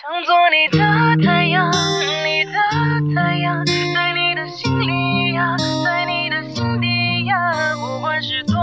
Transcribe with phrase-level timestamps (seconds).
[0.00, 2.52] 想做你的太阳，你的
[3.16, 7.34] 太阳，在你的心里呀，在你的心底呀，
[7.74, 8.54] 不管是多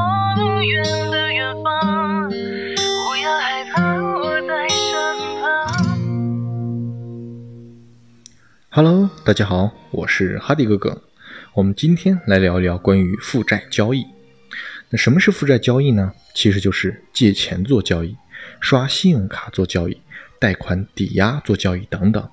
[0.63, 4.87] 远的远方，不要害怕，我在身
[5.41, 5.43] 旁。
[8.69, 11.01] Hello，大家好，我是哈迪哥哥。
[11.53, 14.05] 我们今天来聊一聊关于负债交易。
[14.89, 16.13] 那什么是负债交易呢？
[16.33, 18.15] 其实就是借钱做交易、
[18.61, 19.99] 刷信用卡做交易、
[20.39, 22.29] 贷款抵押做交易等等，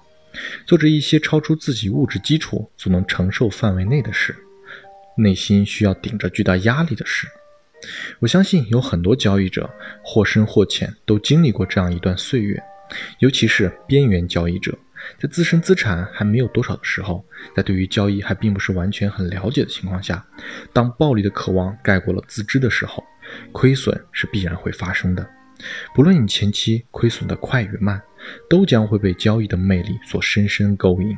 [0.66, 4.34] 做着一些超出自己物质基础所能承受范围内的事，
[5.16, 7.26] 内心需要顶着巨大压力的事。
[8.20, 9.68] 我相信有很多交易者
[10.04, 12.62] 或深或浅都经历过这样一段岁月，
[13.18, 14.78] 尤其是边缘交易者。
[15.18, 17.24] 在自身资产还没有多少的时候，
[17.56, 20.24] 在对于交易还并不是完全很了解的情况下，
[20.72, 23.02] 当暴利的渴望盖过了自知的时候，
[23.50, 25.28] 亏损是必然会发生的。
[25.94, 28.02] 不论你前期亏损的快与慢，
[28.48, 31.16] 都将会被交易的魅力所深深勾引。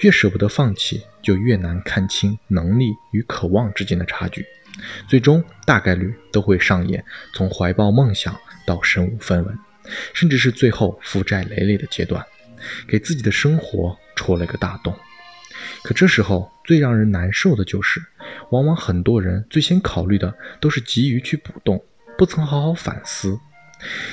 [0.00, 4.46] 越舍不得放弃，就越难看清能力与渴望之间的差距，
[5.08, 9.58] 最终大概率都会上演从怀抱梦想到身无分文，
[10.14, 12.24] 甚至是最后负债累累的阶段。
[12.86, 14.94] 给自己的生活戳了个大洞。
[15.82, 18.00] 可这时候最让人难受的就是，
[18.50, 21.82] 往往很多人最先考虑的都是急于去补洞，
[22.20, 23.40] 不曾好好反思，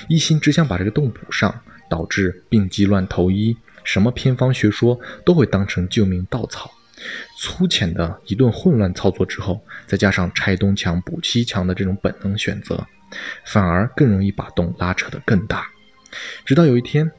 [0.08, 1.54] 一心只想把这个洞补上，
[1.90, 6.72] 导致病急乱投医，什么偏方学说都会当成救命稻草。
[7.38, 12.88] 粗浅的一顿混乱操作之后，再加上拆东墙补西墙的这种本能选择，
[13.46, 15.68] 反而更容易把洞拉扯得更大。
[16.46, 17.12] 直到有一天，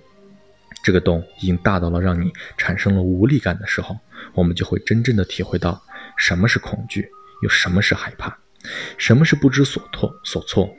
[0.82, 3.94] 这个洞已经大到了让你产生了无力感的时候，
[4.32, 5.82] 我们就会真正的体会到
[6.16, 7.10] 什么是恐惧，
[7.42, 8.38] 又什么是害怕，
[8.96, 10.74] 什么是不知所措所措。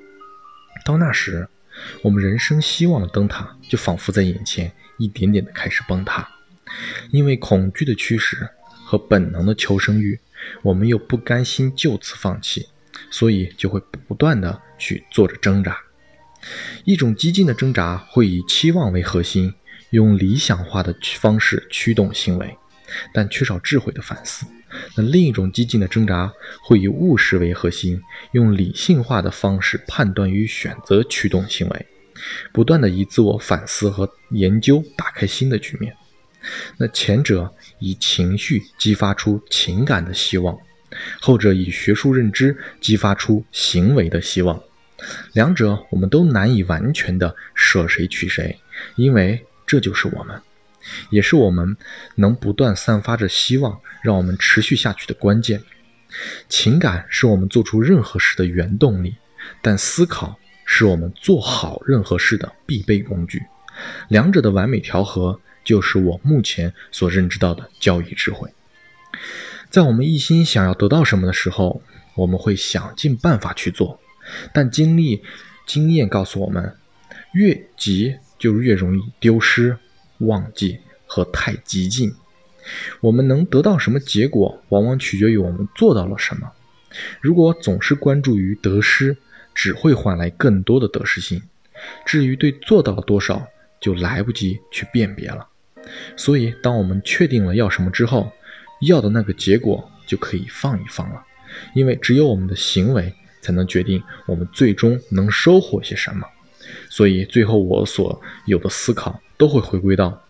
[0.89, 1.47] 到那时，
[2.01, 6.27] 我们人生希望的灯塔就仿佛在眼前一点点的开始崩塌，
[7.11, 8.49] 因为恐惧的驱使
[8.83, 10.19] 和本能的求生欲，
[10.63, 12.69] 我们又不甘心就此放弃，
[13.11, 15.77] 所以就会不断的去做着挣扎。
[16.85, 19.53] 一种激进的挣扎会以期望为核心。
[19.91, 22.55] 用理想化的方式驱动行为，
[23.11, 24.45] 但缺少智慧的反思。
[24.95, 26.31] 那另一种激进的挣扎
[26.63, 28.01] 会以务实为核心，
[28.33, 31.85] 用理性化的方式判断与选择驱动行为，
[32.51, 35.95] 不断的以自我反思和研究打开新的局面。
[36.77, 40.57] 那前者以情绪激发出情感的希望，
[41.19, 44.61] 后者以学术认知激发出行为的希望。
[45.33, 48.59] 两者我们都难以完全的舍谁取谁，
[48.95, 49.45] 因为。
[49.69, 50.41] 这就是我们，
[51.09, 51.75] 也是我们
[52.15, 55.61] 能不断散发着希望，让我们持续下去的关键。
[56.47, 59.15] 情感是我们做出任何事的原动力，
[59.61, 63.43] 但思考是我们做好任何事的必备工具。
[64.07, 68.49] 两者的完美调和，就是我目前所认知到的交易智慧。
[69.69, 71.81] 在我们一心想要得到什么的时候，
[72.15, 73.99] 我们会想尽办法去做，
[74.53, 75.21] 但经历
[75.65, 76.75] 经验告诉我们，
[77.33, 78.15] 越急。
[78.39, 79.77] 就越容易丢失、
[80.19, 82.13] 忘记和太激进。
[83.01, 86.51] 我们能得到什么结果，往往取决于我们做到了什么。
[87.19, 89.17] 如果总是关注于得失，
[89.55, 91.41] 只会换来更多的得失心。
[92.05, 93.47] 至于对做到了多少，
[93.79, 95.47] 就来不及去辨别了。
[96.15, 98.31] 所以，当我们确定了要什么之后，
[98.81, 101.23] 要的那个结果就可以放一放了。
[101.73, 106.27] 因为只有我们的行为，才能决定我们最终能收获些什么。
[106.89, 110.21] 所以，最后我所有的思考都会回归到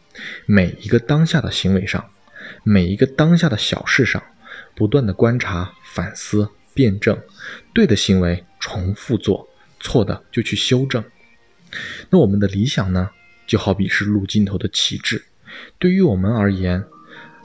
[0.46, 2.12] 每一个当下的行为上，
[2.64, 4.22] 每一个当下的小事上，
[4.76, 7.20] 不断的观察、反思、辩证，
[7.74, 9.50] 对的行为重复做，
[9.80, 11.04] 错的就去修正。
[12.12, 13.10] 那我们的理想呢，
[13.48, 15.26] 就好比是路尽头的旗帜，
[15.80, 16.86] 对于我们而言，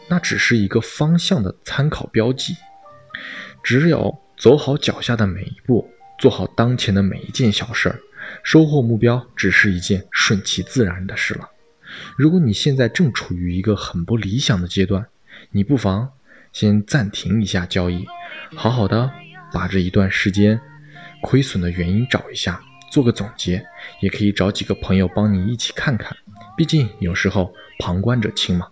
[0.08, 2.54] 那只是一个方向的参考标记。
[3.62, 7.98] 只有走好脚下的每一步，做好当前的每一件小事儿。
[8.42, 11.48] 收获目标只是一件顺其自然的事了。
[12.16, 15.06] 如果你现在正处于一个很不理想的阶段，
[15.50, 16.10] 你不妨
[16.52, 18.06] 先暂停一下交易，
[18.54, 19.10] 好好的
[19.52, 20.60] 把这一段时间
[21.22, 22.60] 亏损的原因找一下，
[22.90, 23.64] 做个总结。
[24.00, 26.16] 也可以找几个朋友帮你一起看看，
[26.56, 28.68] 毕竟有时候旁观者清嘛。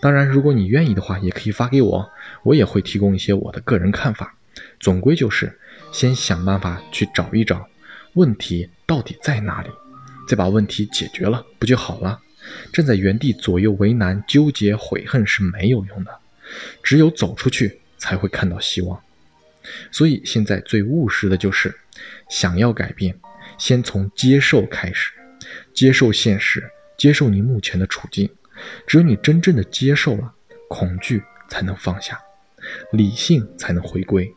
[0.00, 2.10] 当然，如果你愿意的话，也可以发给我，
[2.44, 4.36] 我也会提供一些我的个人看法。
[4.80, 5.58] 总归就是
[5.92, 7.68] 先想办法去找一找。
[8.14, 9.68] 问题到底在哪里？
[10.28, 12.20] 再把问题解决了，不就好了？
[12.72, 16.18] 站在原地左右为难、纠结、悔恨是没有用的，
[16.82, 19.00] 只有走出去才会看到希望。
[19.90, 21.74] 所以现在最务实的就是，
[22.28, 23.18] 想要改变，
[23.58, 25.10] 先从接受开始，
[25.74, 26.62] 接受现实，
[26.96, 28.30] 接受你目前的处境。
[28.86, 30.32] 只有你真正的接受了，
[30.68, 32.18] 恐惧才能放下，
[32.92, 34.32] 理性才能回归。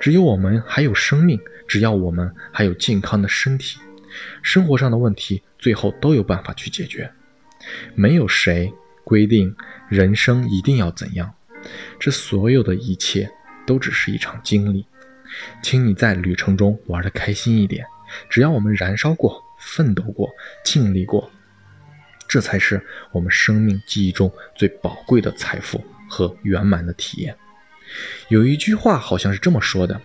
[0.00, 3.78] 只有我们还有生命，只要我们还有健康的身体，
[4.42, 7.10] 生活上的问题最后都有办法去解决。
[7.94, 8.72] 没有谁
[9.04, 9.54] 规定
[9.88, 11.34] 人生一定要怎样，
[11.98, 13.30] 这所有的一切
[13.66, 14.86] 都只是一场经历。
[15.62, 17.84] 请你在旅程中玩得开心一点。
[18.30, 20.30] 只要我们燃烧过、奋斗过、
[20.64, 21.30] 尽力过，
[22.28, 22.80] 这才是
[23.10, 27.36] 我们生命记忆中最宝贵的财富和圆满的体验。
[28.28, 30.00] 有一句话好像是这么说的：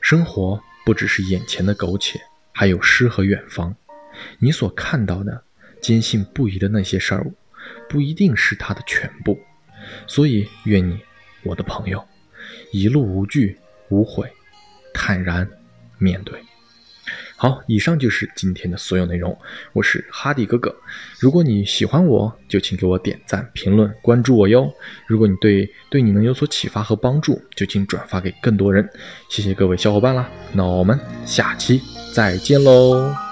[0.00, 2.20] 生活不只是眼前的苟且，
[2.52, 3.74] 还有诗和远方。
[4.38, 5.42] 你所看到的、
[5.86, 7.24] 坚信不疑的那些事儿，
[7.88, 9.38] 不一定是它的全部。
[10.08, 10.98] 所以，愿你，
[11.44, 12.04] 我的朋友，
[12.72, 13.56] 一路无惧
[13.88, 14.28] 无悔，
[14.92, 15.48] 坦然
[15.96, 16.40] 面对。
[17.36, 19.38] 好，以上就是今天的所有内容。
[19.74, 20.74] 我是哈迪哥哥，
[21.20, 24.68] 如果你喜欢我，就请给我点赞、评论、关注我哟。
[25.06, 28.90] 如果你对对你能有所启发和帮助，就请转发给更多人。
[29.28, 31.80] 谢谢各位小伙伴啦，那我们下期
[32.12, 33.25] 再见喽。